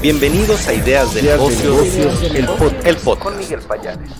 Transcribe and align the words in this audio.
Bienvenidos 0.00 0.68
a 0.68 0.74
Ideas 0.74 1.12
de 1.12 1.22
Negocios, 1.22 2.22
el, 2.22 2.46
podcast. 2.46 3.20
Con 3.20 3.36
Miguel 3.36 3.58
Payares. 3.62 4.10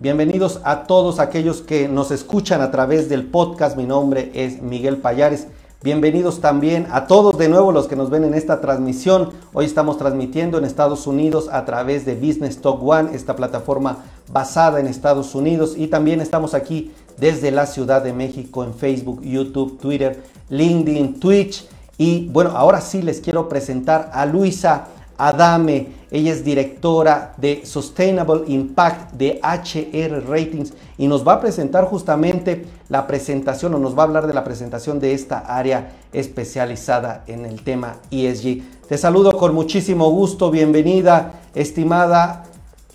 Bienvenidos 0.00 0.60
a 0.64 0.84
todos 0.84 1.18
aquellos 1.18 1.62
que 1.62 1.88
nos 1.88 2.10
escuchan 2.10 2.60
a 2.60 2.70
través 2.70 3.08
del 3.08 3.24
podcast. 3.24 3.74
Mi 3.74 3.84
nombre 3.84 4.30
es 4.34 4.60
Miguel 4.60 4.98
Payares. 4.98 5.46
Bienvenidos 5.82 6.42
también 6.42 6.86
a 6.90 7.06
todos 7.06 7.38
de 7.38 7.48
nuevo 7.48 7.72
los 7.72 7.88
que 7.88 7.96
nos 7.96 8.10
ven 8.10 8.22
en 8.24 8.34
esta 8.34 8.60
transmisión. 8.60 9.30
Hoy 9.54 9.64
estamos 9.64 9.96
transmitiendo 9.96 10.58
en 10.58 10.66
Estados 10.66 11.06
Unidos 11.06 11.48
a 11.50 11.64
través 11.64 12.04
de 12.04 12.14
Business 12.14 12.60
Talk 12.60 12.82
One, 12.82 13.14
esta 13.14 13.36
plataforma 13.36 14.04
basada 14.30 14.78
en 14.78 14.88
Estados 14.88 15.34
Unidos. 15.34 15.72
Y 15.74 15.86
también 15.86 16.20
estamos 16.20 16.52
aquí 16.52 16.92
desde 17.16 17.50
la 17.50 17.64
Ciudad 17.64 18.02
de 18.02 18.12
México 18.12 18.62
en 18.62 18.74
Facebook, 18.74 19.22
YouTube, 19.22 19.78
Twitter, 19.80 20.22
LinkedIn, 20.50 21.18
Twitch 21.18 21.66
y 21.98 22.28
bueno, 22.28 22.50
ahora 22.50 22.80
sí 22.80 23.02
les 23.02 23.20
quiero 23.20 23.48
presentar 23.48 24.10
a 24.12 24.26
Luisa 24.26 24.86
Adame. 25.16 26.04
Ella 26.10 26.32
es 26.32 26.44
directora 26.44 27.34
de 27.36 27.64
Sustainable 27.64 28.42
Impact 28.46 29.12
de 29.12 29.40
HR 29.42 30.28
Ratings 30.28 30.72
y 30.98 31.06
nos 31.06 31.26
va 31.26 31.34
a 31.34 31.40
presentar 31.40 31.84
justamente 31.84 32.66
la 32.88 33.06
presentación 33.06 33.74
o 33.74 33.78
nos 33.78 33.96
va 33.96 34.02
a 34.02 34.06
hablar 34.06 34.26
de 34.26 34.34
la 34.34 34.44
presentación 34.44 35.00
de 35.00 35.12
esta 35.12 35.38
área 35.38 35.92
especializada 36.12 37.24
en 37.26 37.44
el 37.44 37.62
tema 37.62 37.96
ESG. 38.10 38.86
Te 38.88 38.98
saludo 38.98 39.32
con 39.36 39.54
muchísimo 39.54 40.10
gusto, 40.10 40.50
bienvenida, 40.50 41.32
estimada 41.54 42.44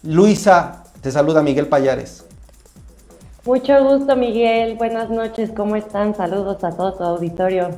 Luisa. 0.04 0.84
Te 1.02 1.12
saluda 1.12 1.42
Miguel 1.42 1.68
Payares. 1.68 2.26
Mucho 3.46 3.84
gusto, 3.84 4.16
Miguel. 4.16 4.76
Buenas 4.76 5.10
noches, 5.10 5.52
¿cómo 5.56 5.76
están? 5.76 6.16
Saludos 6.16 6.64
a 6.64 6.72
todo 6.72 6.94
tu 6.94 7.04
auditorio. 7.04 7.70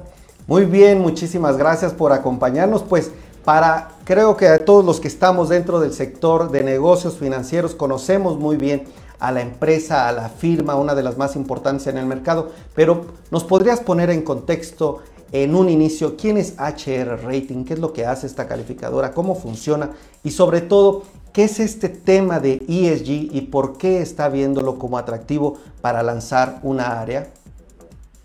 Muy 0.48 0.66
bien, 0.66 1.00
muchísimas 1.00 1.58
gracias 1.58 1.94
por 1.94 2.12
acompañarnos. 2.12 2.84
Pues 2.84 3.12
para, 3.46 3.92
creo 4.04 4.38
que 4.38 4.48
a 4.48 4.66
todos 4.66 4.84
los 4.84 5.00
que 5.00 5.08
estamos 5.08 5.50
dentro 5.50 5.80
del 5.80 5.94
sector 5.94 6.52
de 6.52 6.64
negocios 6.64 7.18
financieros 7.18 7.76
conocemos 7.76 8.38
muy 8.38 8.58
bien 8.58 8.84
a 9.20 9.32
la 9.32 9.42
empresa, 9.42 10.08
a 10.08 10.12
la 10.12 10.30
firma, 10.30 10.76
una 10.76 10.96
de 10.96 11.04
las 11.04 11.18
más 11.18 11.36
importantes 11.36 11.88
en 11.88 11.98
el 11.98 12.08
mercado, 12.08 12.50
pero 12.76 13.06
nos 13.30 13.44
podrías 13.44 13.80
poner 13.80 14.10
en 14.10 14.24
contexto 14.24 15.00
en 15.32 15.56
un 15.56 15.70
inicio 15.70 16.18
quién 16.18 16.38
es 16.38 16.56
HR 16.58 17.24
Rating, 17.24 17.64
qué 17.64 17.74
es 17.74 17.80
lo 17.80 17.94
que 17.94 18.06
hace 18.06 18.28
esta 18.28 18.48
calificadora, 18.48 19.14
cómo 19.14 19.36
funciona 19.36 19.92
y 20.24 20.32
sobre 20.32 20.62
todo 20.62 21.04
qué 21.34 21.46
es 21.46 21.60
este 21.60 21.88
tema 21.88 22.40
de 22.40 22.64
ESG 22.68 23.34
y 23.34 23.48
por 23.50 23.78
qué 23.78 24.02
está 24.02 24.28
viéndolo 24.28 24.78
como 24.78 24.98
atractivo 24.98 25.58
para 25.82 26.04
lanzar 26.04 26.60
una 26.64 27.00
área. 27.00 27.32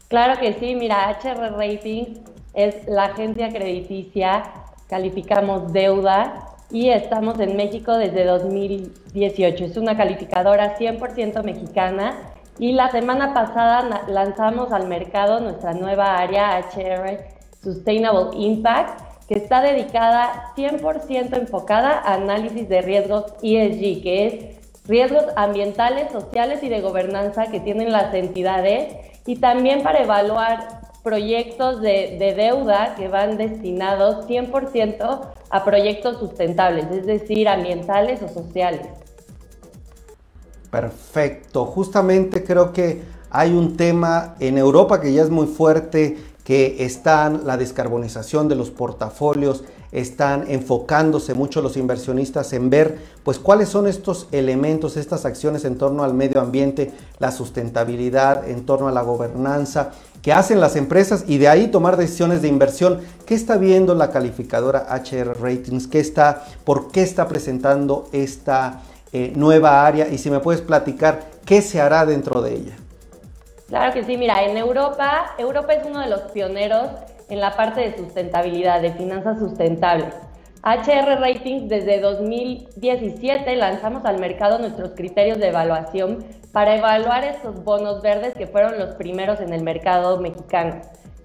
Claro 0.08 0.38
que 0.38 0.52
sí, 0.52 0.76
mira, 0.76 1.10
HR 1.20 1.56
Rating 1.56 2.04
es 2.54 2.86
la 2.86 3.06
agencia 3.06 3.48
crediticia, 3.48 4.44
calificamos 4.88 5.72
deuda 5.72 6.46
y 6.70 6.90
estamos 6.90 7.40
en 7.40 7.56
México 7.56 7.96
desde 7.96 8.24
2018. 8.24 9.64
Es 9.64 9.76
una 9.76 9.96
calificadora 9.96 10.78
100% 10.78 11.42
mexicana 11.42 12.14
y 12.56 12.72
la 12.72 12.88
semana 12.92 13.34
pasada 13.34 14.04
lanzamos 14.06 14.70
al 14.70 14.86
mercado 14.86 15.40
nuestra 15.40 15.74
nueva 15.74 16.18
área 16.18 16.56
HR 16.60 17.18
Sustainable 17.60 18.28
Impact, 18.38 19.00
que 19.26 19.34
está 19.34 19.60
dedicada 19.60 20.52
100% 20.56 21.36
enfocada 21.36 21.98
a 21.98 22.14
análisis 22.14 22.68
de 22.68 22.80
riesgos 22.80 23.24
ESG, 23.42 24.02
que 24.04 24.26
es 24.26 24.86
riesgos 24.86 25.24
ambientales, 25.34 26.12
sociales 26.12 26.62
y 26.62 26.68
de 26.68 26.80
gobernanza 26.80 27.48
que 27.48 27.58
tienen 27.58 27.90
las 27.90 28.14
entidades 28.14 29.15
y 29.26 29.36
también 29.36 29.82
para 29.82 30.02
evaluar 30.02 30.80
proyectos 31.02 31.80
de, 31.80 32.34
deuda 32.36 32.94
que 32.96 33.08
van 33.08 33.36
destinados 33.36 34.26
100% 34.26 35.20
a 35.50 35.64
proyectos 35.64 36.18
sustentables, 36.18 36.86
es 36.90 37.06
decir, 37.06 37.48
ambientales 37.48 38.22
o 38.22 38.28
sociales. 38.28 38.88
Perfecto, 40.70 41.64
justamente 41.64 42.42
creo 42.42 42.72
que 42.72 43.02
hay 43.30 43.52
un 43.52 43.76
tema 43.76 44.34
en 44.40 44.58
Europa 44.58 45.00
que 45.00 45.12
ya 45.12 45.22
es 45.22 45.30
muy 45.30 45.46
fuerte, 45.46 46.18
que 46.46 46.84
están 46.84 47.44
la 47.44 47.56
descarbonización 47.56 48.48
de 48.48 48.54
los 48.54 48.70
portafolios, 48.70 49.64
están 49.90 50.44
enfocándose 50.46 51.34
mucho 51.34 51.60
los 51.60 51.76
inversionistas 51.76 52.52
en 52.52 52.70
ver 52.70 52.98
pues 53.24 53.40
cuáles 53.40 53.68
son 53.68 53.88
estos 53.88 54.28
elementos, 54.30 54.96
estas 54.96 55.24
acciones 55.24 55.64
en 55.64 55.76
torno 55.76 56.04
al 56.04 56.14
medio 56.14 56.40
ambiente, 56.40 56.92
la 57.18 57.32
sustentabilidad, 57.32 58.48
en 58.48 58.64
torno 58.64 58.86
a 58.86 58.92
la 58.92 59.02
gobernanza 59.02 59.90
que 60.22 60.32
hacen 60.32 60.60
las 60.60 60.76
empresas 60.76 61.24
y 61.26 61.38
de 61.38 61.48
ahí 61.48 61.66
tomar 61.66 61.96
decisiones 61.96 62.42
de 62.42 62.48
inversión. 62.48 63.00
¿Qué 63.26 63.34
está 63.34 63.56
viendo 63.56 63.96
la 63.96 64.12
calificadora 64.12 64.86
HR 64.88 65.40
Ratings? 65.40 65.88
¿Qué 65.88 65.98
está, 65.98 66.44
¿Por 66.64 66.92
qué 66.92 67.02
está 67.02 67.26
presentando 67.26 68.08
esta 68.12 68.82
eh, 69.12 69.32
nueva 69.34 69.84
área? 69.84 70.06
Y 70.08 70.18
si 70.18 70.30
me 70.30 70.38
puedes 70.38 70.60
platicar, 70.60 71.28
¿qué 71.44 71.60
se 71.60 71.80
hará 71.80 72.06
dentro 72.06 72.40
de 72.40 72.54
ella? 72.54 72.85
Claro 73.68 73.92
que 73.92 74.04
sí, 74.04 74.16
mira, 74.16 74.44
en 74.44 74.56
Europa, 74.56 75.34
Europa 75.38 75.72
es 75.72 75.84
uno 75.84 76.00
de 76.00 76.08
los 76.08 76.20
pioneros 76.32 76.88
en 77.28 77.40
la 77.40 77.56
parte 77.56 77.80
de 77.80 77.96
sustentabilidad, 77.96 78.80
de 78.80 78.92
finanzas 78.92 79.40
sustentables. 79.40 80.14
HR 80.62 81.20
Ratings 81.20 81.68
desde 81.68 82.00
2017 82.00 83.56
lanzamos 83.56 84.04
al 84.04 84.18
mercado 84.18 84.58
nuestros 84.58 84.92
criterios 84.92 85.38
de 85.38 85.48
evaluación 85.48 86.24
para 86.52 86.76
evaluar 86.76 87.24
estos 87.24 87.62
bonos 87.62 88.02
verdes 88.02 88.34
que 88.34 88.46
fueron 88.46 88.78
los 88.78 88.94
primeros 88.94 89.40
en 89.40 89.52
el 89.52 89.62
mercado 89.62 90.18
mexicano. 90.18 90.80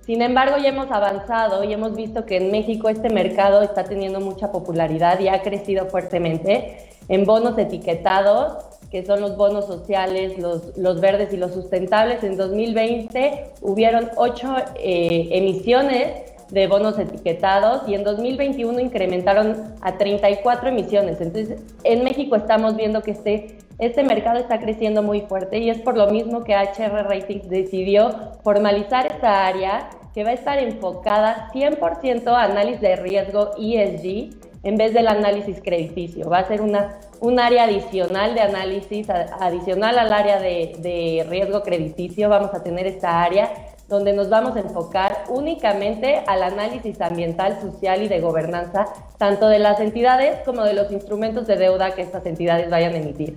Sin 0.06 0.24
embargo, 0.24 0.58
ya 0.58 0.70
hemos 0.70 0.92
avanzado 0.92 1.64
y 1.64 1.74
hemos 1.74 1.96
visto 1.96 2.26
que 2.26 2.38
en 2.38 2.52
México 2.52 2.90
este 2.90 3.10
mercado 3.10 3.62
está 3.62 3.84
teniendo 3.84 4.20
mucha 4.20 4.52
popularidad 4.52 5.20
y 5.20 5.28
ha 5.28 5.44
crecido 5.44 5.86
fuertemente 5.86 6.90
en 7.08 7.26
bonos 7.26 7.58
etiquetados 7.58 8.71
que 8.92 9.06
son 9.06 9.22
los 9.22 9.38
bonos 9.38 9.66
sociales, 9.66 10.38
los, 10.38 10.78
los 10.78 11.00
verdes 11.00 11.34
y 11.34 11.38
los 11.38 11.54
sustentables. 11.54 12.24
En 12.24 12.36
2020 12.36 13.54
hubieron 13.62 14.10
ocho 14.18 14.54
eh, 14.76 15.30
emisiones 15.32 16.32
de 16.50 16.68
bonos 16.68 17.00
etiquetados 17.00 17.88
y 17.88 17.96
en 17.96 18.04
2021 18.04 18.80
incrementaron 18.82 19.74
a 19.80 19.98
34 19.98 20.70
emisiones. 20.70 21.22
Entonces, 21.22 21.58
en 21.86 22.04
México 22.04 22.36
estamos 22.36 22.76
viendo 22.76 23.02
que 23.02 23.12
este, 23.12 23.58
este 23.80 24.04
mercado 24.04 24.38
está 24.38 24.60
creciendo 24.60 25.02
muy 25.02 25.22
fuerte 25.22 25.60
y 25.60 25.70
es 25.70 25.80
por 25.80 25.98
lo 25.98 26.08
mismo 26.08 26.44
que 26.44 26.54
HR 26.54 27.08
Ratings 27.08 27.50
decidió 27.50 28.34
formalizar 28.44 29.08
esta 29.08 29.48
área 29.48 29.90
que 30.14 30.26
va 30.26 30.32
a 30.32 30.34
estar 30.34 30.60
enfocada 30.60 31.50
100% 31.54 32.28
a 32.28 32.44
análisis 32.44 32.82
de 32.82 32.98
riesgo 32.98 33.52
ESG 33.58 34.36
en 34.64 34.76
vez 34.76 34.94
del 34.94 35.08
análisis 35.08 35.62
crediticio. 35.64 36.30
Va 36.30 36.40
a 36.40 36.48
ser 36.50 36.62
una 36.62 37.00
un 37.22 37.40
área 37.40 37.66
adicional 37.66 38.34
de 38.34 38.42
análisis, 38.42 39.08
adicional 39.10 39.98
al 40.00 40.12
área 40.12 40.40
de, 40.40 41.26
riesgo 41.30 41.62
crediticio. 41.62 42.30
Vamos 42.30 42.54
a 42.54 42.64
tener 42.64 42.88
esta 42.88 43.22
área 43.22 43.52
donde 43.88 44.14
nos 44.14 44.30
vamos 44.30 44.56
a 44.56 44.62
enfocar 44.62 45.26
únicamente 45.30 46.24
al 46.26 46.42
análisis 46.42 47.00
ambiental, 47.00 47.60
social 47.62 48.02
y 48.02 48.08
de 48.08 48.22
gobernanza, 48.22 48.88
tanto 49.18 49.50
de 49.50 49.60
las 49.60 49.80
entidades 49.80 50.40
como 50.46 50.64
de 50.64 50.74
los 50.74 50.92
instrumentos 50.92 51.46
de 51.46 51.58
deuda 51.58 51.94
que 51.94 52.02
estas 52.02 52.26
entidades 52.26 52.70
vayan 52.72 52.94
a 52.94 52.98
emitir. 52.98 53.36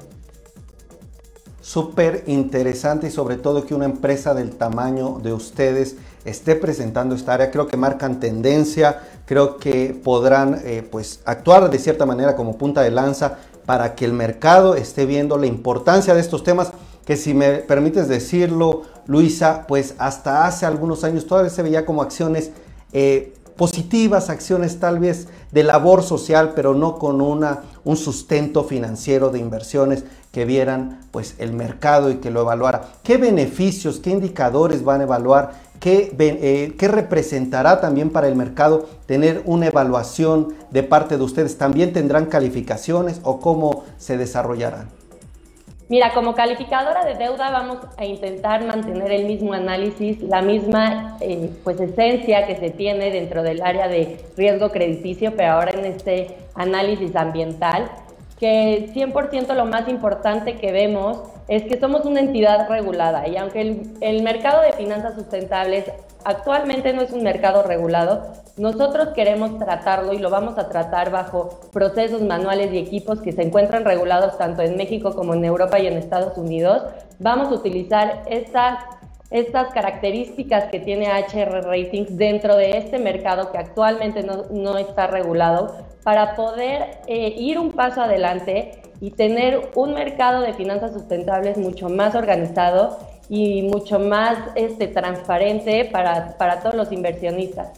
Súper 1.61 2.25
interesante 2.27 3.09
y 3.09 3.11
sobre 3.11 3.37
todo 3.37 3.67
que 3.67 3.75
una 3.75 3.87
empresa 3.87 4.33
del 4.33 4.57
tamaño 4.57 5.19
de 5.23 5.33
ustedes 5.33 5.97
esté 6.25 6.57
presentando 6.57 7.15
esta 7.15 7.35
área. 7.35 7.51
Creo 7.51 7.67
que 7.67 7.77
marcan 7.77 8.21
tendencia, 8.21 9.03
creo 9.27 9.59
que 9.59 9.99
podrán 10.03 10.61
eh, 10.65 10.87
pues 10.91 11.21
actuar 11.25 11.69
de 11.71 11.79
cierta 11.79 12.07
manera 12.07 12.37
como 12.37 12.57
punta 12.57 12.83
de 12.83 12.91
lanza 12.91 13.39
para 13.67 13.95
que 13.95 14.05
el 14.05 14.13
mercado 14.13 14.75
esté 14.75 15.07
viendo 15.07 15.39
la 15.39 15.47
importancia 15.47 16.15
de 16.15 16.21
estos 16.21 16.45
temas 16.45 16.73
que 17.05 17.17
si 17.17 17.35
me 17.35 17.59
permites 17.59 18.09
decirlo, 18.09 18.83
Luisa, 19.07 19.67
pues 19.69 19.95
hasta 19.99 20.47
hace 20.47 20.67
algunos 20.67 21.05
años 21.05 21.27
todavía 21.27 21.51
se 21.51 21.63
veía 21.63 21.85
como 21.85 22.03
acciones 22.03 22.51
eh, 22.93 23.35
positivas, 23.57 24.31
acciones 24.31 24.81
tal 24.81 24.99
vez 24.99 25.29
de 25.53 25.63
labor 25.63 26.03
social, 26.03 26.53
pero 26.57 26.75
no 26.75 26.99
con 26.99 27.21
una, 27.21 27.61
un 27.85 27.97
sustento 27.97 28.65
financiero 28.65 29.31
de 29.31 29.39
inversiones 29.39 30.05
que 30.33 30.45
vieran 30.45 31.01
pues 31.11 31.37
el 31.39 31.53
mercado 31.53 32.11
y 32.11 32.17
que 32.17 32.31
lo 32.31 32.41
evaluara. 32.41 32.89
¿Qué 33.03 33.19
beneficios, 33.19 34.01
qué 34.01 34.11
indicadores 34.11 34.83
van 34.83 35.01
a 35.01 35.05
evaluar 35.05 35.53
eh, 35.87 36.73
¿Qué, 36.79 36.89
representará 36.89 37.81
también 37.81 38.11
para 38.11 38.27
el 38.29 38.35
mercado 38.35 38.89
tener 39.07 39.43
una 39.45 39.67
evaluación 39.67 40.55
de 40.71 40.83
parte 40.83 41.19
de 41.19 41.23
ustedes? 41.23 41.59
¿También 41.59 41.93
tendrán 41.93 42.27
calificaciones 42.27 43.21
o 43.23 43.41
cómo 43.41 43.85
se 43.99 44.17
desarrollarán? 44.17 44.89
Mira, 45.91 46.15
como 46.15 46.35
calificadora 46.35 47.05
de 47.05 47.15
deuda 47.17 47.51
vamos 47.51 47.79
a 47.99 48.07
intentar 48.07 48.65
mantener 48.65 49.13
el 49.13 49.27
mismo 49.27 49.53
análisis, 49.53 50.23
la 50.23 50.41
misma 50.41 51.19
eh, 51.21 51.51
pues 51.63 51.79
esencia 51.79 52.47
que 52.47 52.57
se 52.57 52.71
tiene 52.71 53.11
dentro 53.11 53.43
del 53.43 53.61
área 53.61 53.87
de 53.87 54.25
riesgo 54.37 54.71
crediticio, 54.71 55.35
pero 55.37 55.53
ahora 55.53 55.73
en 55.73 55.85
este 55.85 56.39
análisis 56.55 57.15
ambiental, 57.15 57.91
que 58.41 58.91
100% 58.95 59.55
lo 59.55 59.67
más 59.67 59.87
importante 59.89 60.57
que 60.57 60.73
vemos 60.73 61.19
es 61.49 61.65
que 61.65 61.79
somos 61.79 62.05
una 62.05 62.21
entidad 62.21 62.69
regulada 62.69 63.29
y 63.29 63.37
aunque 63.37 63.83
el, 64.01 64.23
mercado 64.23 64.63
de 64.63 64.73
finanzas 64.73 65.15
sustentables 65.15 65.85
actualmente 66.25 66.93
no 66.93 67.03
es 67.03 67.13
un 67.13 67.23
mercado 67.23 67.63
regulado, 67.63 68.33
nosotros 68.57 69.09
queremos 69.15 69.59
tratarlo 69.59 70.13
y 70.15 70.19
lo 70.19 70.31
vamos 70.31 70.57
a 70.57 70.69
tratar 70.69 71.11
bajo 71.11 71.61
procesos 71.73 72.23
manuales 72.23 72.73
y 72.73 72.79
equipos 72.79 73.21
que 73.21 73.33
se 73.33 73.43
encuentran 73.43 73.85
regulados 73.85 74.39
tanto 74.39 74.63
en 74.63 74.77
México 74.77 75.15
como 75.15 75.35
en 75.35 75.45
Europa 75.45 75.79
y 75.79 75.87
en 75.87 75.99
Estados 75.99 76.39
Unidos. 76.39 76.83
Vamos 77.19 77.49
a 77.49 77.55
utilizar 77.55 78.23
estas 78.27 78.79
estas 79.35 79.73
características 79.73 80.71
que 80.71 80.79
tiene 80.79 81.09
HR 81.09 81.65
Ratings 81.65 82.17
dentro 82.17 82.57
de 82.57 82.79
este 82.79 83.01
mercado 83.01 83.51
que 83.51 83.59
actualmente 83.59 84.23
no, 84.23 84.79
está 84.79 85.09
regulado 85.09 85.77
para 86.05 86.37
poder 86.37 86.99
eh, 87.09 87.35
ir 87.37 87.59
un 87.59 87.73
paso 87.73 88.03
adelante 88.03 88.84
y 89.01 89.11
tener 89.11 89.71
un 89.75 89.95
mercado 89.95 90.43
de 90.43 90.55
finanzas 90.55 90.93
sustentables 90.93 91.59
mucho 91.59 91.89
más 91.89 92.15
organizado 92.15 92.99
y 93.29 93.63
mucho 93.63 93.99
más 93.99 94.39
este, 94.55 94.87
transparente 94.87 95.89
para, 95.91 96.37
para 96.37 96.61
todos 96.61 96.75
los 96.75 96.93
inversionistas. 96.93 97.69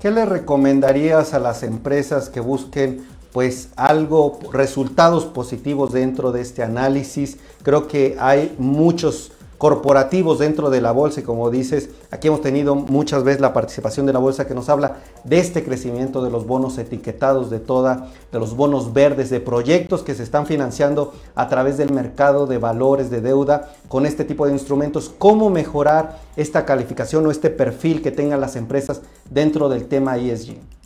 ¿Qué 0.00 0.10
le 0.10 0.24
recomendarías 0.24 1.34
a 1.34 1.38
las 1.38 1.62
empresas 1.62 2.30
que 2.30 2.40
busquen 2.40 3.06
pues 3.32 3.68
algo, 3.76 4.38
resultados 4.52 5.26
positivos 5.26 5.92
dentro 5.92 6.32
de 6.32 6.40
este 6.40 6.62
análisis? 6.62 7.38
Creo 7.62 7.86
que 7.86 8.16
hay 8.18 8.54
muchos 8.58 9.32
corporativos 9.60 10.38
dentro 10.38 10.70
de 10.70 10.80
la 10.80 10.90
bolsa 10.90 11.20
y 11.20 11.22
como 11.22 11.50
dices, 11.50 11.90
aquí 12.10 12.28
hemos 12.28 12.40
tenido 12.40 12.74
muchas 12.74 13.24
veces 13.24 13.42
la 13.42 13.52
participación 13.52 14.06
de 14.06 14.14
la 14.14 14.18
bolsa 14.18 14.46
que 14.46 14.54
nos 14.54 14.70
habla 14.70 14.96
de 15.24 15.38
este 15.38 15.62
crecimiento 15.62 16.24
de 16.24 16.30
los 16.30 16.46
bonos 16.46 16.78
etiquetados 16.78 17.50
de 17.50 17.58
toda, 17.58 18.08
de 18.32 18.38
los 18.38 18.56
bonos 18.56 18.94
verdes, 18.94 19.28
de 19.28 19.38
proyectos 19.38 20.02
que 20.02 20.14
se 20.14 20.22
están 20.22 20.46
financiando 20.46 21.12
a 21.34 21.50
través 21.50 21.76
del 21.76 21.92
mercado 21.92 22.46
de 22.46 22.56
valores 22.56 23.10
de 23.10 23.20
deuda 23.20 23.70
con 23.88 24.06
este 24.06 24.24
tipo 24.24 24.46
de 24.46 24.52
instrumentos, 24.52 25.12
cómo 25.18 25.50
mejorar 25.50 26.20
esta 26.36 26.64
calificación 26.64 27.26
o 27.26 27.30
este 27.30 27.50
perfil 27.50 28.00
que 28.00 28.12
tengan 28.12 28.40
las 28.40 28.56
empresas 28.56 29.02
dentro 29.28 29.68
del 29.68 29.88
tema 29.88 30.16
ESG. 30.16 30.79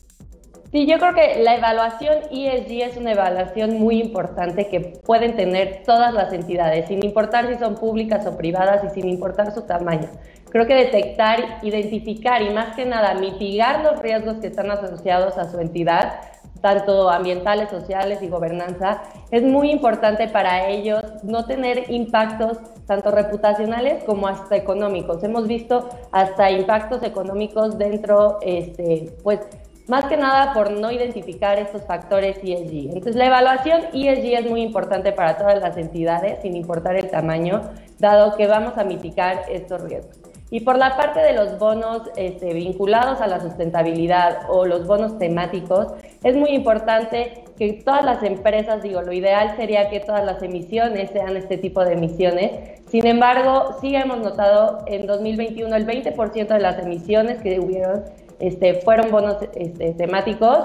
Sí, 0.75 0.87
yo 0.87 0.99
creo 0.99 1.15
que 1.15 1.41
la 1.41 1.55
evaluación 1.55 2.15
ESG 2.33 2.83
es 2.83 2.97
una 2.97 3.13
evaluación 3.13 3.79
muy 3.79 4.01
importante 4.01 4.67
que 4.67 4.81
pueden 4.81 5.37
tener 5.37 5.85
todas 5.87 6.13
las 6.13 6.33
entidades, 6.33 6.89
sin 6.89 7.05
importar 7.05 7.47
si 7.47 7.55
son 7.61 7.77
públicas 7.77 8.27
o 8.27 8.37
privadas 8.37 8.83
y 8.83 8.89
sin 8.89 9.09
importar 9.09 9.55
su 9.55 9.63
tamaño. 9.63 10.09
Creo 10.51 10.67
que 10.67 10.75
detectar, 10.75 11.61
identificar 11.63 12.43
y 12.43 12.51
más 12.51 12.75
que 12.75 12.87
nada 12.87 13.15
mitigar 13.15 13.85
los 13.85 14.01
riesgos 14.01 14.39
que 14.39 14.49
están 14.49 14.69
asociados 14.69 15.39
a 15.39 15.49
su 15.49 15.61
entidad, 15.61 16.15
tanto 16.61 17.09
ambientales, 17.09 17.71
sociales 17.71 18.21
y 18.23 18.29
gobernanza, 18.29 19.03
es 19.31 19.45
muy 19.45 19.71
importante 19.71 20.27
para 20.27 20.71
ellos 20.71 21.05
no 21.23 21.45
tener 21.45 21.89
impactos 21.93 22.59
tanto 22.87 23.13
reputacionales 23.13 24.03
como 24.03 24.27
hasta 24.27 24.57
económicos. 24.57 25.23
Hemos 25.23 25.47
visto 25.47 25.89
hasta 26.11 26.51
impactos 26.51 27.05
económicos 27.05 27.79
dentro, 27.79 28.39
este, 28.43 29.15
pues, 29.23 29.39
más 29.87 30.07
que 30.07 30.17
nada 30.17 30.53
por 30.55 30.71
no 30.71 30.91
identificar 30.91 31.59
estos 31.59 31.83
factores 31.83 32.39
ESG. 32.39 32.89
Entonces, 32.89 33.17
la 33.17 33.27
evaluación 33.27 33.83
ESG 33.93 34.45
es 34.45 34.51
muy 34.51 34.63
importante 34.63 35.13
para 35.13 35.37
todas 35.37 35.61
las 35.61 35.77
entidades, 35.77 36.41
sin 36.43 36.57
importar 36.57 36.97
el 36.97 37.11
tamaño, 37.11 37.63
dado 37.99 38.37
que 38.37 38.47
vamos 38.47 38.79
a 38.79 38.85
mitigar 38.85 39.43
estos 39.51 39.83
riesgos. 39.83 40.17
Y 40.51 40.61
por 40.61 40.79
la 40.79 40.97
parte 40.97 41.21
de 41.21 41.33
los 41.33 41.59
bonos 41.59 42.03
este, 42.17 42.55
vinculados 42.55 43.21
a 43.21 43.27
la 43.27 43.41
sustentabilidad 43.41 44.43
o 44.49 44.67
los 44.67 44.87
bonos 44.87 45.19
temáticos, 45.19 45.89
es 46.23 46.37
muy 46.37 46.51
importante 46.51 47.45
que 47.59 47.73
todas 47.85 48.05
las 48.05 48.23
empresas, 48.23 48.83
digo, 48.83 49.03
lo 49.03 49.13
ideal 49.13 49.57
sería 49.57 49.91
que 49.91 50.01
todas 50.01 50.25
las 50.25 50.43
emisiones 50.43 51.11
sean 51.11 51.37
este 51.37 51.57
tipo 51.57 51.85
de 51.85 51.95
emisiones. 51.95 52.81
Sin 52.89 53.07
embargo, 53.07 53.77
sí 53.81 53.97
hemos 53.97 54.19
notado 54.19 54.85
en 54.87 55.07
2021 55.07 55.75
el 55.75 55.87
20% 55.87 56.47
de 56.47 56.61
las 56.61 56.79
emisiones 56.79 57.43
que 57.43 57.59
hubieron 57.59 58.05
este, 58.41 58.75
fueron 58.83 59.11
bonos 59.11 59.37
este, 59.55 59.93
temáticos, 59.93 60.59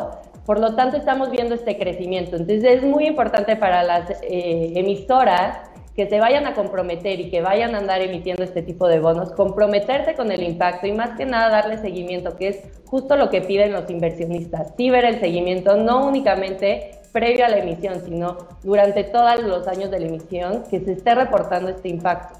por 0.45 0.59
lo 0.59 0.75
tanto 0.75 0.97
estamos 0.97 1.31
viendo 1.31 1.55
este 1.55 1.77
crecimiento. 1.77 2.35
Entonces 2.35 2.63
es 2.63 2.83
muy 2.83 3.07
importante 3.07 3.55
para 3.55 3.83
las 3.83 4.09
eh, 4.23 4.73
emisoras 4.75 5.69
que 5.95 6.07
se 6.07 6.19
vayan 6.19 6.47
a 6.47 6.53
comprometer 6.53 7.19
y 7.19 7.29
que 7.29 7.41
vayan 7.41 7.75
a 7.75 7.79
andar 7.79 8.01
emitiendo 8.01 8.41
este 8.41 8.61
tipo 8.61 8.87
de 8.87 8.99
bonos, 9.01 9.31
comprometerse 9.31 10.15
con 10.15 10.31
el 10.31 10.43
impacto 10.43 10.87
y 10.87 10.93
más 10.93 11.17
que 11.17 11.25
nada 11.25 11.49
darle 11.49 11.77
seguimiento, 11.77 12.37
que 12.37 12.47
es 12.47 12.59
justo 12.85 13.17
lo 13.17 13.29
que 13.29 13.41
piden 13.41 13.73
los 13.73 13.89
inversionistas, 13.89 14.73
sí 14.77 14.89
ver 14.89 15.03
el 15.03 15.19
seguimiento, 15.19 15.75
no 15.75 16.07
únicamente 16.07 16.91
previo 17.11 17.45
a 17.45 17.49
la 17.49 17.57
emisión, 17.57 18.01
sino 18.05 18.37
durante 18.63 19.03
todos 19.03 19.43
los 19.43 19.67
años 19.67 19.91
de 19.91 19.99
la 19.99 20.07
emisión, 20.07 20.63
que 20.69 20.79
se 20.79 20.93
esté 20.93 21.15
reportando 21.15 21.69
este 21.69 21.89
impacto. 21.89 22.38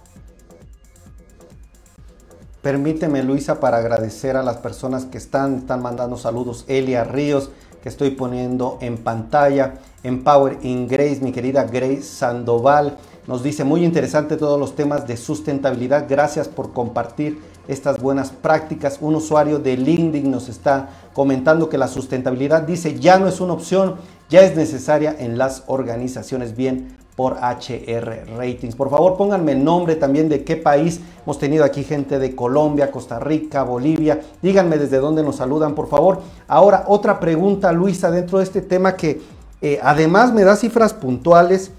Permíteme, 2.62 3.24
Luisa, 3.24 3.62
para 3.62 3.78
agradecer 3.78 4.36
a 4.36 4.44
las 4.44 4.58
personas 4.58 5.06
que 5.06 5.18
están, 5.18 5.60
están 5.60 5.82
mandando 5.82 6.18
saludos. 6.18 6.66
Elia 6.68 7.06
Ríos, 7.06 7.52
que 7.82 7.88
estoy 7.88 8.12
poniendo 8.12 8.78
en 8.82 8.98
pantalla. 8.98 9.76
Empower 10.04 10.58
in 10.64 10.86
Grace, 10.90 11.22
mi 11.22 11.32
querida 11.32 11.64
Grace 11.64 12.02
Sandoval. 12.02 12.98
Nos 13.28 13.44
dice 13.44 13.64
muy 13.64 13.86
interesante 13.86 14.36
todos 14.36 14.60
los 14.60 14.76
temas 14.76 15.08
de 15.08 15.16
sustentabilidad. 15.16 16.06
Gracias 16.10 16.50
por 16.50 16.74
compartir 16.74 17.40
estas 17.70 18.02
buenas 18.02 18.32
prácticas. 18.32 18.98
Un 19.00 19.16
usuario 19.16 19.60
de 19.60 19.78
LinkedIn 19.78 20.30
nos 20.30 20.50
está 20.50 20.90
comentando 21.14 21.70
que 21.70 21.78
la 21.78 21.88
sustentabilidad 21.88 22.64
dice 22.64 23.00
ya 23.00 23.20
no 23.20 23.30
es 23.30 23.40
una 23.40 23.54
opción, 23.54 23.96
ya 24.30 24.42
es 24.42 24.58
necesaria 24.58 25.16
en 25.18 25.38
las 25.38 25.64
organizaciones. 25.68 26.58
Bien, 26.58 26.98
por 27.20 27.34
HR 27.34 28.38
Ratings. 28.38 28.78
Por 28.78 28.90
favor, 28.90 29.18
pónganme 29.18 29.52
el 29.52 29.62
nombre 29.62 29.98
también 29.98 30.30
de 30.30 30.46
qué 30.46 30.56
país. 30.56 31.02
Hemos 31.26 31.38
tenido 31.38 31.66
aquí 31.66 31.84
gente 31.84 32.18
de 32.18 32.34
Colombia, 32.34 32.92
Costa 32.92 33.20
Rica, 33.20 33.64
Bolivia. 33.64 34.22
Díganme 34.42 34.78
desde 34.78 35.00
dónde 35.00 35.22
nos 35.22 35.36
saludan, 35.36 35.76
por 35.76 35.90
favor. 35.90 36.22
Ahora, 36.48 36.86
otra 36.88 37.20
pregunta, 37.20 37.74
Luisa, 37.74 38.10
dentro 38.10 38.38
de 38.38 38.46
este 38.46 38.62
tema 38.62 38.96
que 38.96 39.20
eh, 39.62 39.82
además 39.84 40.32
me 40.32 40.46
da 40.46 40.56
cifras 40.56 40.94
puntuales 40.94 41.74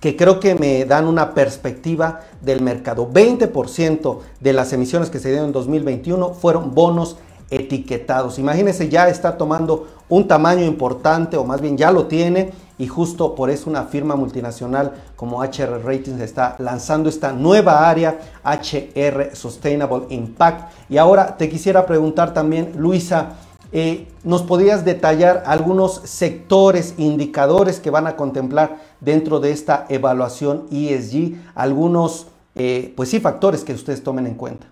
que 0.00 0.16
creo 0.16 0.40
que 0.40 0.54
me 0.54 0.86
dan 0.86 1.06
una 1.06 1.34
perspectiva 1.34 2.20
del 2.40 2.62
mercado. 2.62 3.06
20% 3.06 4.18
de 4.40 4.52
las 4.54 4.72
emisiones 4.72 5.10
que 5.10 5.18
se 5.18 5.28
dieron 5.28 5.48
en 5.48 5.52
2021 5.52 6.30
fueron 6.32 6.74
bonos 6.74 7.18
etiquetados. 7.50 8.38
Imagínense, 8.38 8.88
ya 8.88 9.10
está 9.10 9.36
tomando 9.36 9.88
un 10.08 10.26
tamaño 10.26 10.64
importante, 10.64 11.36
o 11.36 11.44
más 11.44 11.60
bien 11.60 11.76
ya 11.76 11.92
lo 11.92 12.06
tiene, 12.06 12.52
y 12.80 12.86
justo 12.86 13.34
por 13.34 13.50
eso 13.50 13.68
una 13.68 13.84
firma 13.84 14.16
multinacional 14.16 14.92
como 15.14 15.42
HR 15.42 15.84
Ratings 15.84 16.18
está 16.22 16.56
lanzando 16.58 17.10
esta 17.10 17.30
nueva 17.30 17.86
área 17.90 18.16
HR 18.42 19.36
Sustainable 19.36 20.06
Impact. 20.08 20.72
Y 20.88 20.96
ahora 20.96 21.36
te 21.36 21.50
quisiera 21.50 21.84
preguntar 21.84 22.32
también, 22.32 22.72
Luisa, 22.78 23.34
eh, 23.70 24.08
¿nos 24.24 24.42
podrías 24.42 24.82
detallar 24.82 25.42
algunos 25.44 25.96
sectores, 26.04 26.94
indicadores 26.96 27.80
que 27.80 27.90
van 27.90 28.06
a 28.06 28.16
contemplar 28.16 28.78
dentro 28.98 29.40
de 29.40 29.50
esta 29.50 29.84
evaluación 29.90 30.66
ESG? 30.72 31.34
Algunos, 31.54 32.28
eh, 32.54 32.94
pues 32.96 33.10
sí, 33.10 33.20
factores 33.20 33.62
que 33.62 33.74
ustedes 33.74 34.02
tomen 34.02 34.26
en 34.26 34.36
cuenta. 34.36 34.66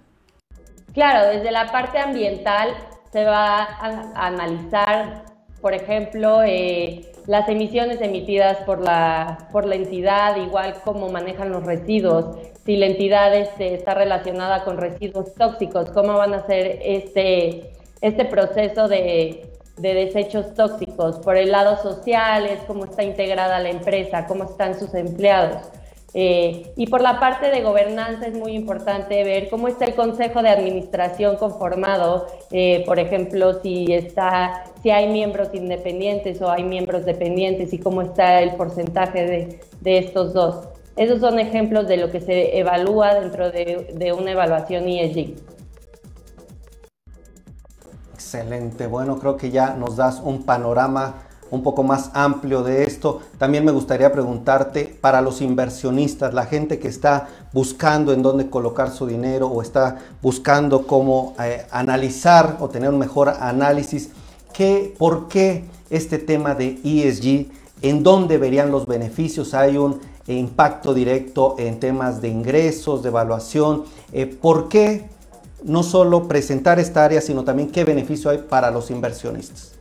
Claro, 0.94 1.28
desde 1.28 1.50
la 1.50 1.70
parte 1.70 1.98
ambiental 1.98 2.70
se 3.12 3.26
va 3.26 3.64
a 3.64 4.26
analizar 4.26 5.27
por 5.60 5.74
ejemplo, 5.74 6.42
eh, 6.44 7.12
las 7.26 7.48
emisiones 7.48 8.00
emitidas 8.00 8.58
por 8.58 8.80
la, 8.80 9.48
por 9.52 9.66
la 9.66 9.74
entidad, 9.74 10.36
igual 10.36 10.74
como 10.84 11.08
manejan 11.08 11.50
los 11.50 11.64
residuos, 11.64 12.36
si 12.64 12.76
la 12.76 12.86
entidad 12.86 13.34
este, 13.34 13.74
está 13.74 13.94
relacionada 13.94 14.64
con 14.64 14.76
residuos 14.76 15.34
tóxicos, 15.34 15.90
cómo 15.90 16.14
van 16.14 16.34
a 16.34 16.46
ser 16.46 16.80
este, 16.82 17.70
este 18.00 18.24
proceso 18.24 18.88
de, 18.88 19.50
de 19.78 19.94
desechos 19.94 20.54
tóxicos. 20.54 21.18
Por 21.18 21.36
el 21.36 21.50
lado 21.50 21.80
social 21.82 22.46
es 22.46 22.60
cómo 22.66 22.84
está 22.84 23.02
integrada 23.02 23.58
la 23.60 23.70
empresa, 23.70 24.26
cómo 24.26 24.44
están 24.44 24.78
sus 24.78 24.94
empleados. 24.94 25.62
Eh, 26.14 26.72
y 26.76 26.86
por 26.86 27.02
la 27.02 27.20
parte 27.20 27.50
de 27.50 27.62
gobernanza 27.62 28.26
es 28.26 28.34
muy 28.34 28.52
importante 28.52 29.22
ver 29.24 29.50
cómo 29.50 29.68
está 29.68 29.84
el 29.84 29.94
consejo 29.94 30.42
de 30.42 30.48
administración 30.48 31.36
conformado, 31.36 32.26
eh, 32.50 32.82
por 32.86 32.98
ejemplo, 32.98 33.60
si 33.60 33.92
está, 33.92 34.64
si 34.82 34.90
hay 34.90 35.08
miembros 35.08 35.50
independientes 35.52 36.40
o 36.40 36.50
hay 36.50 36.64
miembros 36.64 37.04
dependientes 37.04 37.74
y 37.74 37.78
cómo 37.78 38.00
está 38.00 38.40
el 38.40 38.54
porcentaje 38.56 39.60
de, 39.82 39.98
estos 39.98 40.32
dos. 40.32 40.68
Esos 40.96 41.20
son 41.20 41.38
ejemplos 41.38 41.86
de 41.86 41.98
lo 41.98 42.10
que 42.10 42.20
se 42.20 42.58
evalúa 42.58 43.14
dentro 43.14 43.50
de, 43.50 43.92
de 43.94 44.12
una 44.12 44.32
evaluación 44.32 44.88
ESG. 44.88 45.34
Excelente, 48.14 48.86
bueno, 48.86 49.18
creo 49.18 49.36
que 49.36 49.50
ya 49.50 49.74
nos 49.74 49.96
das 49.96 50.20
un 50.22 50.44
panorama 50.44 51.27
un 51.50 51.62
poco 51.62 51.82
más 51.82 52.10
amplio 52.14 52.62
de 52.62 52.84
esto. 52.84 53.20
También 53.38 53.64
me 53.64 53.72
gustaría 53.72 54.12
preguntarte 54.12 54.84
para 55.00 55.20
los 55.20 55.40
inversionistas, 55.40 56.34
la 56.34 56.46
gente 56.46 56.78
que 56.78 56.88
está 56.88 57.28
buscando 57.52 58.12
en 58.12 58.22
dónde 58.22 58.50
colocar 58.50 58.90
su 58.90 59.06
dinero 59.06 59.48
o 59.48 59.62
está 59.62 59.98
buscando 60.22 60.86
cómo 60.86 61.34
eh, 61.42 61.66
analizar 61.70 62.56
o 62.60 62.68
tener 62.68 62.90
un 62.90 62.98
mejor 62.98 63.28
análisis, 63.28 64.10
¿qué, 64.52 64.94
¿por 64.98 65.28
qué 65.28 65.64
este 65.90 66.18
tema 66.18 66.54
de 66.54 66.78
ESG? 66.84 67.50
¿En 67.80 68.02
dónde 68.02 68.38
verían 68.38 68.70
los 68.70 68.86
beneficios? 68.86 69.54
¿Hay 69.54 69.76
un 69.76 70.00
impacto 70.34 70.94
directo 70.94 71.56
en 71.58 71.80
temas 71.80 72.20
de 72.20 72.28
ingresos, 72.28 73.02
de 73.02 73.08
evaluación. 73.08 73.84
Eh, 74.12 74.26
¿Por 74.26 74.68
qué 74.68 75.08
no 75.64 75.82
solo 75.82 76.28
presentar 76.28 76.78
esta 76.78 77.04
área, 77.04 77.20
sino 77.20 77.44
también 77.44 77.70
qué 77.70 77.84
beneficio 77.84 78.30
hay 78.30 78.38
para 78.38 78.70
los 78.70 78.90
inversionistas? 78.90 79.77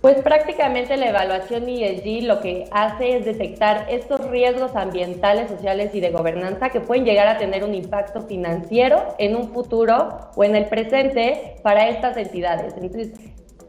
Pues 0.00 0.16
prácticamente 0.22 0.96
la 0.96 1.10
evaluación 1.10 1.68
ESG 1.68 2.22
lo 2.22 2.40
que 2.40 2.64
hace 2.70 3.18
es 3.18 3.26
detectar 3.26 3.86
estos 3.90 4.30
riesgos 4.30 4.74
ambientales, 4.74 5.50
sociales 5.50 5.94
y 5.94 6.00
de 6.00 6.10
gobernanza 6.10 6.70
que 6.70 6.80
pueden 6.80 7.04
llegar 7.04 7.28
a 7.28 7.36
tener 7.36 7.64
un 7.64 7.74
impacto 7.74 8.22
financiero 8.22 9.14
en 9.18 9.36
un 9.36 9.52
futuro 9.52 10.30
o 10.34 10.42
en 10.42 10.56
el 10.56 10.66
presente 10.66 11.56
para 11.62 11.90
estas 11.90 12.16
entidades. 12.16 12.72
Entonces, 12.80 13.12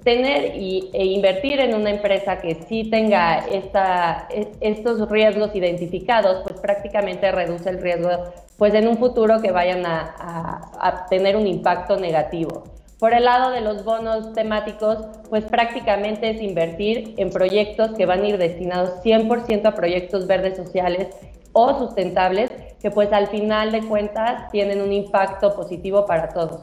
tener 0.05 0.55
y, 0.55 0.89
e 0.93 1.03
invertir 1.03 1.59
en 1.59 1.75
una 1.75 1.89
empresa 1.89 2.39
que 2.39 2.55
sí 2.55 2.89
tenga 2.89 3.39
esta, 3.51 4.29
estos 4.61 5.09
riesgos 5.09 5.53
identificados, 5.53 6.43
pues 6.47 6.61
prácticamente 6.61 7.29
reduce 7.29 7.69
el 7.69 7.81
riesgo 7.81 8.09
pues 8.57 8.73
en 8.73 8.87
un 8.87 8.97
futuro 8.97 9.41
que 9.41 9.51
vayan 9.51 9.83
a 9.85 11.07
tener 11.09 11.35
un 11.35 11.45
impacto 11.45 11.97
negativo. 11.97 12.63
Por 13.01 13.15
el 13.15 13.23
lado 13.23 13.49
de 13.49 13.61
los 13.61 13.83
bonos 13.83 14.31
temáticos, 14.33 14.99
pues 15.27 15.43
prácticamente 15.45 16.29
es 16.29 16.39
invertir 16.39 17.15
en 17.17 17.31
proyectos 17.31 17.93
que 17.97 18.05
van 18.05 18.21
a 18.21 18.27
ir 18.27 18.37
destinados 18.37 19.01
100% 19.03 19.65
a 19.65 19.73
proyectos 19.73 20.27
verdes 20.27 20.55
sociales 20.55 21.07
o 21.51 21.79
sustentables, 21.79 22.51
que 22.79 22.91
pues 22.91 23.11
al 23.11 23.25
final 23.25 23.71
de 23.71 23.81
cuentas 23.87 24.51
tienen 24.51 24.83
un 24.83 24.93
impacto 24.93 25.55
positivo 25.55 26.05
para 26.05 26.29
todos. 26.29 26.59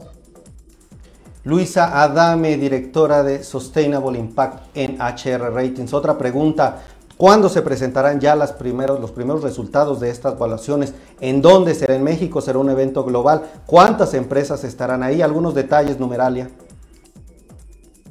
Luisa 1.43 2.01
Adame, 2.01 2.55
directora 2.55 3.21
de 3.21 3.43
Sustainable 3.43 4.17
Impact 4.17 4.77
en 4.77 4.97
HR 4.97 5.53
Ratings. 5.53 5.93
Otra 5.93 6.17
pregunta, 6.17 6.77
¿Cuándo 7.19 7.49
se 7.49 7.61
presentarán 7.61 8.21
ya 8.21 8.33
los 8.33 8.53
primeros 8.53 9.43
resultados 9.43 9.99
de 9.99 10.09
estas 10.09 10.35
evaluaciones? 10.35 10.93
¿En 11.19 11.41
dónde 11.41 11.75
será? 11.75 11.95
¿En 11.95 12.01
México? 12.01 12.39
¿Será 12.39 12.59
un 12.59 12.69
evento 12.69 13.03
global? 13.03 13.41
¿Cuántas 13.65 14.13
empresas 14.13 14.63
estarán 14.63 15.03
ahí? 15.03 15.21
Algunos 15.21 15.53
detalles, 15.53 15.99
Numeralia. 15.99 16.49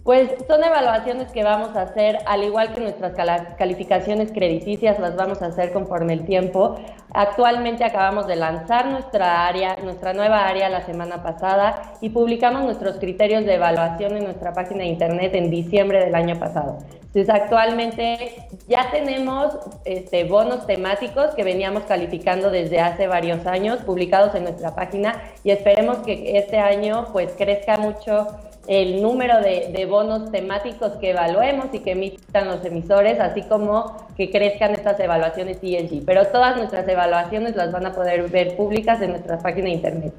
Pues 0.09 0.31
son 0.47 0.65
evaluaciones 0.65 1.31
que 1.33 1.45
vamos 1.45 1.77
a 1.77 1.83
hacer, 1.83 2.21
al 2.25 2.43
igual 2.43 2.73
que 2.73 2.81
nuestras 2.81 3.13
calificaciones 3.59 4.33
crediticias, 4.33 4.99
las 4.99 5.17
vamos 5.17 5.43
a 5.43 5.49
hacer 5.49 5.71
conforme 5.71 6.15
el 6.15 6.25
tiempo. 6.25 6.77
Actualmente 7.13 7.85
acabamos 7.85 8.27
de 8.27 8.37
lanzar 8.37 8.87
nuestra 8.87 9.47
área, 9.47 9.77
nuestra 9.85 10.15
nueva 10.15 10.49
área 10.49 10.71
la 10.71 10.87
semana 10.87 11.23
pasada 11.23 11.99
y 12.01 12.09
publicamos 12.09 12.65
nuestros 12.65 12.97
criterios 12.97 13.45
de 13.45 13.57
evaluación 13.57 14.17
en 14.17 14.25
nuestra 14.25 14.55
página 14.55 14.85
de 14.85 14.87
internet 14.87 15.35
en 15.35 15.51
diciembre 15.51 16.03
del 16.03 16.15
año 16.15 16.39
pasado. 16.39 16.79
Entonces 16.95 17.29
actualmente 17.29 18.49
ya 18.67 18.91
tenemos 18.91 19.59
este, 19.85 20.25
bonos 20.25 20.67
temáticos 20.67 21.35
que 21.35 21.45
veníamos 21.45 21.83
calificando 21.83 22.51
desde 22.51 22.81
hace 22.81 23.09
varios 23.09 23.45
años, 23.45 23.81
publicados 23.81 24.35
en 24.35 24.45
nuestra 24.45 24.75
página 24.75 25.23
y 25.45 25.51
esperemos 25.51 25.99
que 25.99 26.39
este 26.39 26.59
año 26.59 27.09
pues 27.13 27.35
crezca 27.37 27.77
mucho 27.77 28.27
el 28.69 29.01
número 29.03 29.41
de, 29.41 29.87
bonos 29.89 30.31
temáticos 30.31 30.93
que 31.01 31.11
evaluemos 31.11 31.69
y 31.73 31.81
que 31.81 31.93
emitan 31.93 32.49
los 32.49 32.63
emisores, 32.67 33.19
así 33.19 33.43
como 33.43 34.07
que 34.15 34.31
crezcan 34.31 34.73
estas 34.73 35.01
evaluaciones 35.01 35.57
ESG. 35.63 36.05
Pero 36.05 36.27
todas 36.27 36.59
nuestras 36.59 36.87
evaluaciones 36.87 37.57
las 37.57 37.73
van 37.73 37.87
a 37.87 37.95
poder 37.95 38.29
ver 38.29 38.57
públicas 38.59 39.01
en 39.01 39.13
nuestra 39.13 39.39
página 39.39 39.65
de 39.65 39.73
internet. 39.73 40.13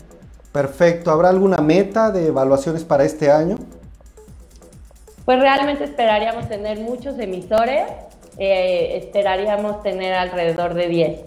Perfecto. 0.51 1.11
¿Habrá 1.11 1.29
alguna 1.29 1.57
meta 1.57 2.09
de 2.09 2.27
evaluaciones 2.27 2.83
para 2.83 3.03
este 3.03 3.29
año? 3.29 3.59
Pues 5.25 5.39
realmente 5.39 5.83
esperaríamos 5.83 6.49
tener 6.49 6.79
muchos 6.79 7.19
emisores, 7.19 7.83
eh, 8.39 8.97
esperaríamos 8.97 9.83
tener 9.83 10.15
alrededor 10.15 10.73
de 10.73 10.87
10. 10.87 11.19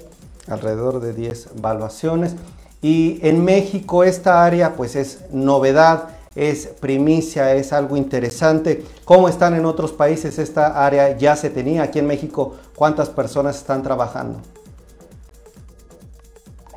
Alrededor 0.49 0.99
de 0.99 1.13
10 1.13 1.51
evaluaciones. 1.57 2.35
Y 2.81 3.21
en 3.23 3.45
México 3.45 4.03
esta 4.03 4.45
área 4.45 4.75
pues 4.75 4.97
es 4.97 5.25
novedad 5.31 6.09
es 6.35 6.67
primicia, 6.81 7.55
es 7.55 7.73
algo 7.73 7.97
interesante. 7.97 8.83
¿Cómo 9.05 9.29
están 9.29 9.55
en 9.55 9.67
otros 9.67 9.93
países? 9.93 10.39
Esta 10.39 10.85
área 10.85 11.17
ya 11.17 11.37
se 11.37 11.51
tenía 11.51 11.83
aquí 11.83 11.99
en 11.99 12.07
México. 12.07 12.57
¿Cuántas 12.75 13.11
personas 13.11 13.57
están 13.57 13.83
trabajando? 13.83 14.41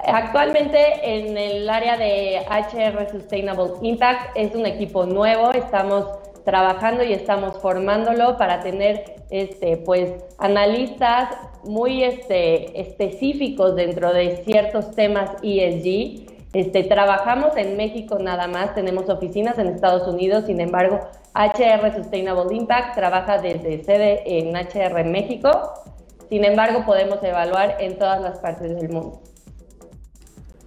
Actualmente 0.08 0.78
en 1.04 1.38
el 1.38 1.68
área 1.68 1.98
de 1.98 2.40
HR 2.48 3.10
Sustainable 3.10 3.74
Impact 3.82 4.36
es 4.36 4.54
un 4.54 4.66
equipo 4.66 5.06
nuevo, 5.06 5.52
estamos 5.52 6.06
trabajando 6.44 7.04
y 7.04 7.12
estamos 7.12 7.58
formándolo 7.60 8.38
para 8.38 8.60
tener 8.60 9.16
este 9.32 9.78
pues 9.78 10.12
analistas 10.38 11.30
muy 11.64 12.04
este, 12.04 12.80
específicos 12.80 13.76
dentro 13.76 14.14
de 14.14 14.44
ciertos 14.46 14.92
temas 14.92 15.32
ESG 15.42 16.35
este, 16.56 16.84
trabajamos 16.84 17.58
en 17.58 17.76
México 17.76 18.18
nada 18.18 18.48
más, 18.48 18.74
tenemos 18.76 19.10
oficinas 19.10 19.60
en 19.60 19.68
Estados 19.68 20.08
Unidos, 20.08 20.46
sin 20.46 20.62
embargo, 20.62 21.02
HR 21.34 21.94
Sustainable 21.94 22.56
Impact 22.56 22.96
trabaja 22.96 23.40
desde 23.40 23.84
sede 23.84 24.24
en 24.26 24.56
HR 24.56 25.04
México, 25.04 25.74
sin 26.30 26.46
embargo, 26.46 26.86
podemos 26.86 27.22
evaluar 27.24 27.76
en 27.82 28.00
todas 28.00 28.22
las 28.22 28.40
partes 28.40 28.74
del 28.74 28.88
mundo. 28.88 29.22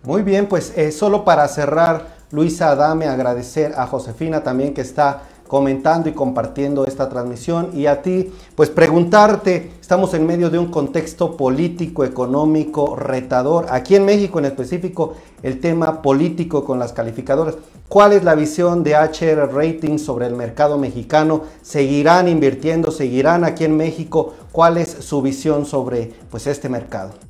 Muy 0.03 0.23
bien, 0.23 0.47
pues 0.47 0.77
eh, 0.77 0.93
solo 0.93 1.25
para 1.25 1.49
cerrar, 1.49 2.03
Luisa 2.33 2.69
Adame, 2.69 3.07
agradecer 3.07 3.73
a 3.75 3.87
Josefina 3.87 4.43
también 4.43 4.75
que 4.75 4.83
está 4.83 5.23
comentando 5.49 6.09
y 6.09 6.13
compartiendo 6.13 6.87
esta 6.87 7.09
transmisión 7.09 7.71
y 7.75 7.87
a 7.87 8.03
ti, 8.03 8.31
pues 8.55 8.71
preguntarte, 8.71 9.73
estamos 9.81 10.15
en 10.15 10.27
medio 10.27 10.51
de 10.51 10.59
un 10.59 10.71
contexto 10.71 11.37
político, 11.37 12.05
económico, 12.05 12.95
retador, 12.95 13.67
aquí 13.71 13.97
en 13.97 14.05
México 14.05 14.39
en 14.39 14.45
específico, 14.45 15.15
el 15.43 15.61
tema 15.61 16.03
político 16.03 16.65
con 16.65 16.79
las 16.79 16.93
calificadoras. 16.93 17.57
¿Cuál 17.89 18.13
es 18.13 18.23
la 18.23 18.35
visión 18.35 18.85
de 18.85 18.95
HR 18.95 19.51
Ratings 19.53 20.03
sobre 20.03 20.27
el 20.27 20.37
mercado 20.37 20.77
mexicano? 20.77 21.43
¿Seguirán 21.63 22.29
invirtiendo? 22.29 22.91
¿Seguirán 22.91 23.45
aquí 23.45 23.65
en 23.65 23.77
México? 23.77 24.35
¿Cuál 24.53 24.77
es 24.77 24.91
su 24.91 25.23
visión 25.23 25.65
sobre 25.65 26.13
pues, 26.31 26.47
este 26.47 26.69
mercado? 26.69 27.28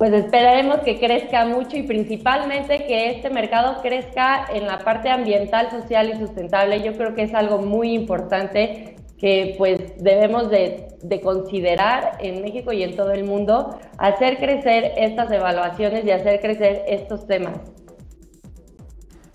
Pues 0.00 0.14
esperaremos 0.14 0.78
que 0.78 0.98
crezca 0.98 1.44
mucho 1.44 1.76
y 1.76 1.82
principalmente 1.82 2.86
que 2.86 3.10
este 3.10 3.28
mercado 3.28 3.82
crezca 3.82 4.46
en 4.50 4.66
la 4.66 4.78
parte 4.78 5.10
ambiental, 5.10 5.70
social 5.70 6.08
y 6.08 6.18
sustentable. 6.18 6.82
Yo 6.82 6.96
creo 6.96 7.14
que 7.14 7.24
es 7.24 7.34
algo 7.34 7.58
muy 7.58 7.92
importante 7.92 8.96
que 9.18 9.56
pues 9.58 9.78
debemos 9.98 10.48
de, 10.48 10.88
considerar 11.22 12.16
en 12.18 12.40
México 12.40 12.72
y 12.72 12.82
en 12.82 12.96
todo 12.96 13.10
el 13.10 13.24
mundo, 13.24 13.78
hacer 13.98 14.38
crecer 14.38 14.92
estas 14.96 15.30
evaluaciones 15.30 16.06
y 16.06 16.12
hacer 16.12 16.40
crecer 16.40 16.82
estos 16.88 17.26
temas. 17.26 17.58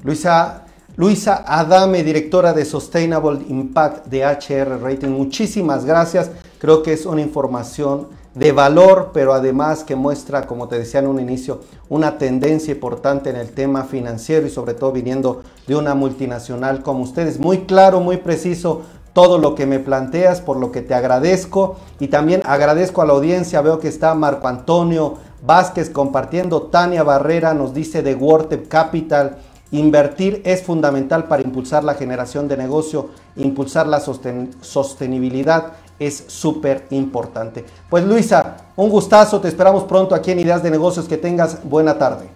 Luisa, 0.02 0.66
Luisa 0.96 1.44
Adame, 1.46 2.02
directora 2.02 2.54
de 2.54 2.66
Sustainable 2.66 3.40
Impact 3.50 4.08
de 4.08 4.26
HR 4.26 4.82
Rating, 4.82 5.10
muchísimas 5.10 5.86
gracias. 5.86 6.32
Creo 6.58 6.82
que 6.82 6.94
es 6.94 7.06
una 7.06 7.22
información 7.22 8.25
de 8.36 8.52
valor, 8.52 9.12
pero 9.14 9.34
además 9.34 9.84
que 9.84 9.96
muestra, 9.96 10.46
como 10.46 10.68
te 10.68 10.78
decía 10.78 11.00
en 11.00 11.08
un 11.08 11.20
inicio, 11.20 11.62
una 11.90 12.18
tendencia 12.18 12.74
importante 12.74 13.30
en 13.30 13.38
el 13.38 13.52
tema 13.52 13.86
financiero 13.86 14.46
y 14.46 14.50
sobre 14.50 14.74
todo 14.74 14.92
viniendo 14.92 15.42
de 15.68 15.76
una 15.76 15.96
multinacional 15.96 16.84
como 16.84 17.04
ustedes. 17.04 17.40
Muy 17.40 17.60
claro, 17.60 18.02
muy 18.02 18.18
preciso 18.18 18.82
todo 19.14 19.38
lo 19.38 19.56
que 19.56 19.66
me 19.66 19.80
planteas, 19.80 20.42
por 20.42 20.58
lo 20.58 20.74
que 20.74 20.82
te 20.82 20.94
agradezco 20.94 21.78
y 22.02 22.10
también 22.10 22.42
agradezco 22.46 23.02
a 23.02 23.06
la 23.06 23.14
audiencia. 23.14 23.62
Veo 23.62 23.80
que 23.80 23.88
está 23.88 24.14
Marco 24.14 24.50
Antonio 24.50 25.16
Vázquez 25.46 25.90
compartiendo. 25.90 26.64
Tania 26.64 27.04
Barrera 27.04 27.54
nos 27.54 27.74
dice 27.74 28.04
de 28.04 28.16
Wortep 28.16 28.68
Capital. 28.68 29.38
Invertir 29.72 30.42
es 30.44 30.62
fundamental 30.64 31.30
para 31.30 31.44
impulsar 31.44 31.86
la 31.86 31.96
generación 31.96 32.50
de 32.50 32.58
negocio, 32.58 33.10
impulsar 33.38 33.88
la 33.88 34.02
sostenibilidad 34.02 35.74
es 36.00 36.26
súper 36.28 36.86
importante. 36.90 37.66
Pues 37.90 38.04
Luisa, 38.04 38.58
un 38.76 38.90
gustazo, 38.90 39.40
te 39.40 39.48
esperamos 39.48 39.84
pronto 39.84 40.16
aquí 40.16 40.32
en 40.32 40.40
Ideas 40.40 40.64
de 40.64 40.72
Negocios, 40.72 41.08
que 41.08 41.18
tengas 41.18 41.64
buena 41.64 41.98
tarde. 41.98 42.28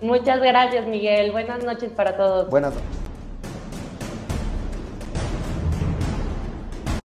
Muchas 0.00 0.40
gracias 0.40 0.86
Miguel, 0.86 1.30
buenas 1.32 1.62
noches 1.64 1.90
para 1.92 2.16
todos. 2.16 2.50
Buenas 2.50 2.74
noches. 2.74 3.11